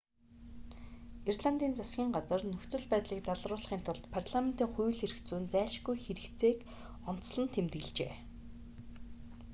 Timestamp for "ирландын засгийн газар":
1.29-2.41